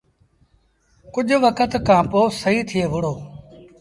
[1.13, 3.13] ڪجھ وکت کآݩ پو سهيٚ ٿئي وهُڙو۔